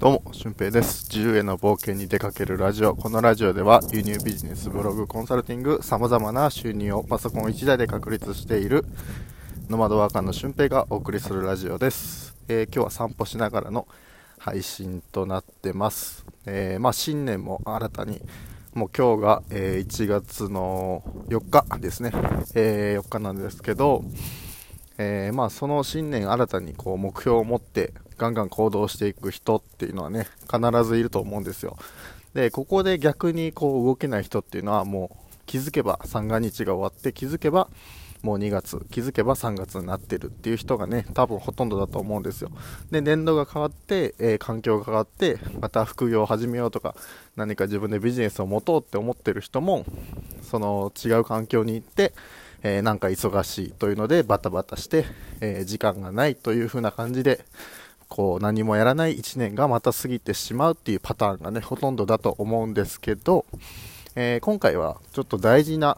[0.00, 1.06] どうも、俊平です。
[1.14, 2.96] 自由への冒険に出かけるラジオ。
[2.96, 8.86] このラジオでは、輸入ビジネス、ブログ、コンサルティング、様々な収入をパソコン1台で確立している、
[9.68, 12.34] ノマドワーカーの俊平がお送りするラジオです。
[12.48, 13.86] えー今日は散歩しながらの
[14.38, 16.24] 配信となってます。
[16.46, 18.22] えーまあ、新年も新たに、
[18.72, 22.10] もう今日が、えー1月の4日ですね。
[22.54, 24.02] え4日なんですけど、
[24.96, 31.78] えまあその新年新たにこう目標を持ってガンガン行動していく人っていうのはね必ずいると思うんですよ。
[32.34, 37.68] でここで逆にこう動けない人っていうのはもう気づけば三が日が終わって気づけば
[38.22, 42.50] もう2月気づけば3月になってるっていう人がね多分ほとんどだと思うんですよ。
[42.90, 46.94] で年度が変わって、えー環境が変わってまた副業を始めようとか
[47.36, 49.86] 何か自分でビジネスを持とうって思ってる人も
[50.42, 52.12] その違う環境に行って
[52.62, 55.06] えーなんか忙しいというのでバタバタして、
[55.40, 57.44] えー時間がないという風な感じで
[58.10, 63.46] こう何もやらない1年がまた過ぎてしまうっていうパターンがねほとんどだと思うんですけど、
[64.16, 65.96] えー今回はちょっと大事な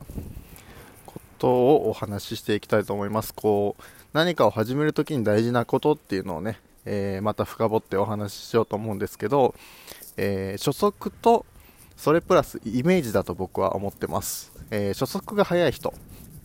[1.07, 3.33] ことをお話ししていきたいと思います。
[3.35, 9.55] こう何かを始めるときに大事なことっていうのをね、えーまた深掘ってお話ししようと思うんですけど、
[10.19, 11.47] えー初速と
[11.97, 15.95] それプラスイメージだと僕は思ってます、えー初速が速い人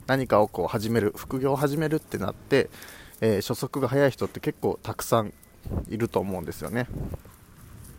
[0.07, 2.69] 何かをこう始める副業を始めるってなって、
[3.19, 5.33] えー初速が速い人って結構たくさん
[5.89, 6.87] いると思うんですよね。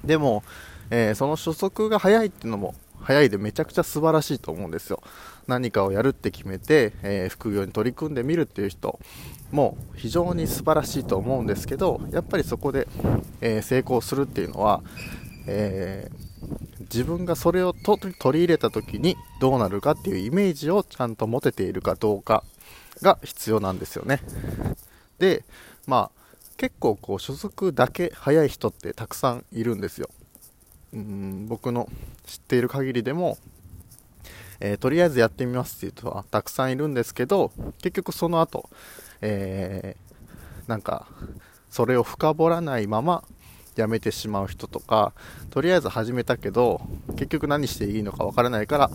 [0.04, 0.42] でも、
[0.90, 5.02] えーその初速が速いっていうのも速いでめちゃくちゃ素晴らしいと思うんですよ。
[5.46, 8.98] 何かをやるって決めて、えー副業に取り組んでみるっていう人
[9.50, 12.88] も非常に素晴らしいと思うんですけどやっぱりそこで、
[13.40, 14.82] えー成功するっていうのは、
[15.46, 16.28] えー
[16.82, 22.44] 自分がそれを取り入れた時にどうなるかっていうイメージをちゃんと持てているかどうか
[23.02, 24.20] が必要なんですよね。
[25.18, 25.44] で
[25.86, 26.17] まあ
[26.58, 30.10] 結構こう所属だけ早い人ってたくさんいるんですよ。
[30.92, 31.88] うん僕の
[32.26, 33.38] 知っている限りでも、
[34.60, 38.68] えーとりあえずやってみますっていう人はたくさんいるんですけど結局その後、
[39.22, 40.08] えー
[40.68, 41.06] なんか
[41.70, 43.24] それを深掘らないまま
[43.76, 45.14] やめてしまう人とか
[45.50, 46.82] とりあえず始めたけど
[47.12, 48.90] 結局何していいのかわからないから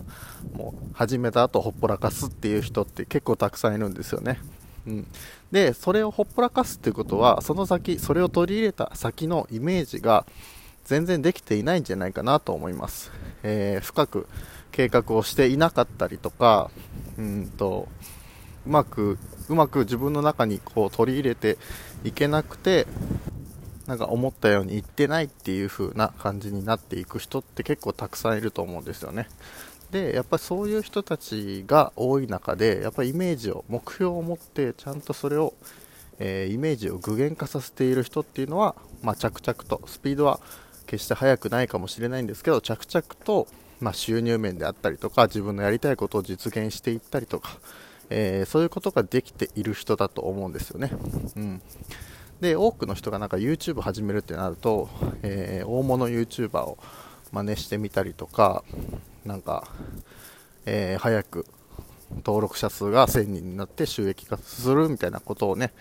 [0.52, 4.38] もう始めた後ほっぽらかすっていう人って結構たくさんいるんですよね、
[4.86, 5.06] うん、
[5.50, 10.26] でそれをほっぽらかすっていうことはその先それを取り入れた先のイメージが
[10.84, 13.10] 全然できていないんじゃないかなと思います、
[13.42, 14.26] えー深く
[14.70, 16.68] 計画をしていなかったりとか
[17.16, 17.86] うんと
[18.66, 19.18] うまく
[19.48, 21.58] うまく自分の中にこう取り入れて
[22.02, 22.88] いけなくて
[23.86, 29.28] なんか思ったようにいってないっていう風な感じになっていく人って結構たくさんいると思うんですよね。
[29.90, 35.54] でやっぱりそういう人たちが多い中でやっぱりイメージを目標を持ってちゃんとそれを、
[36.18, 40.40] えーイメージを具現化させている人っていうのは、まあ、着々とスピードは
[40.86, 43.46] 決して速くないかもしれないんですけど着々と、
[43.80, 47.58] まあ、収入面であったりとか自分のやりたいことを実現していったりとか、
[48.10, 50.90] えーそういうことができている人だと思うんですよね、
[51.36, 51.62] うん、
[52.40, 54.88] で多くの人がなんか YouTube 始めるってなると、
[55.22, 56.78] えー大物 YouTuber を
[57.32, 58.62] 真似してみたりとか
[59.24, 59.68] なんか、
[60.66, 61.46] えー早く
[62.16, 65.72] 登録者数が1000人になって収益化するみたいなことをね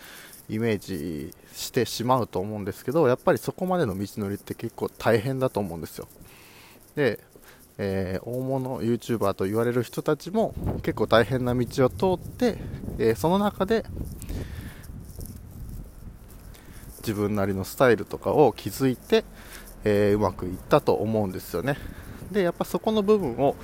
[0.49, 6.07] イメージしてしまうと思うんですけどやっぱりそこまでの道のりって結構大変だと思うんですよ。
[6.95, 7.19] で、
[7.77, 12.57] えー大物 YouTuber と言われる人たちも結構大変な道を通って、
[12.97, 13.85] えーその中で
[16.99, 19.25] 自分なりのスタイルとかを築いて、
[19.83, 21.77] えーうまくいったと思うんですよね。
[22.33, 23.55] でやっぱそこの部分を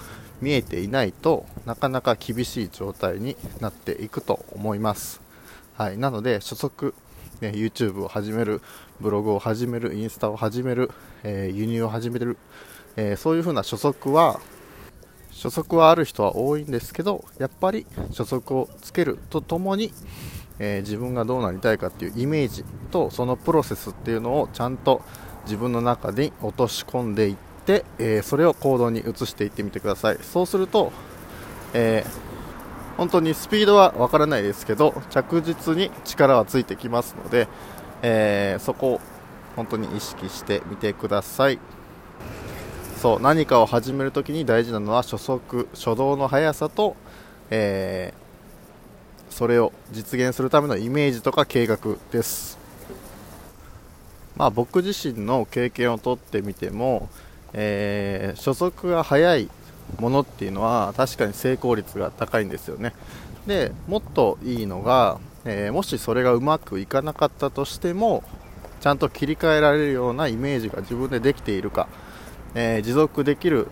[0.41, 5.21] 見えていないとなかなか厳しい状態になっていくと思います。
[5.75, 5.97] はい。
[5.97, 6.93] なので初速、
[7.41, 8.61] ね、YouTube を始める
[9.01, 10.91] ブログを始めるインスタを始める、
[11.23, 12.37] えー輸入を始める、
[12.95, 14.39] えーそういう風な初速は
[15.31, 19.91] 初速はある人は多いんですけどやっぱり初速をつけるとともに、
[20.59, 25.01] えー自分がどうなりたいかっていうイメージとそのプロセスっていうのをちゃんと
[25.45, 27.48] 自分の中に落とし込んでいって、
[27.97, 30.17] えーそれを行動に移していってみてください。
[30.21, 30.91] そうすると、
[31.73, 32.29] えー
[32.97, 37.47] 本当にスピードはわからないですけど着実に力はついてきますので、
[38.01, 39.01] えーそこを
[39.55, 41.59] 本当に意識してみてください。
[42.97, 46.95] そう何かを始めるときに大事なのは初速初動の速さと、
[47.49, 48.29] えー
[49.29, 51.77] それを実現するためのイメージとか計画
[52.11, 52.57] です。
[54.35, 57.07] まあ僕自身の経験をとってみても、
[57.53, 59.49] えー初速が速い
[59.99, 62.93] ものっていうのは確かに成功率が高いんですよね。
[63.47, 68.23] でもっといいのが、えーもしそれがうまくいかなかったとしても、
[68.81, 71.87] ちゃんと切り替えられるようなイメージが自分でできているか、
[72.55, 73.67] えー、持続できる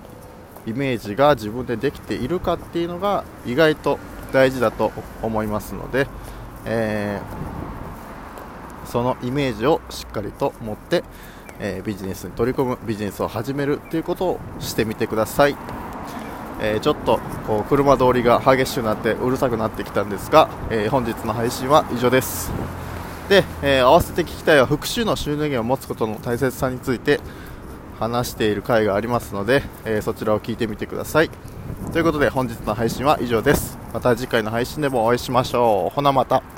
[0.66, 4.00] イメージが自分でできているかっていうのが意外と
[4.34, 4.92] 大事だと
[5.22, 6.08] 思いますので、
[6.66, 11.04] えー、そのイメージをしっかりと持って、
[11.60, 15.56] え、ビジネスに取り込むビジネスを始めるということをしてみてください、
[16.62, 22.52] え、ちょっとこう車通りが激しくなってうるさくなってきたんですが、え本日の配信は以上です。
[23.30, 27.20] で、え合わせて聞きたいは複数の収入源を持つことの大切さについて
[28.00, 31.30] 話している回がありますので、えそちらを聞いてみてください。
[31.92, 33.78] ということで本日の配信は以上です。
[33.94, 35.96] また次回の配信でもお会いしましょう。
[35.96, 36.57] ほなまた。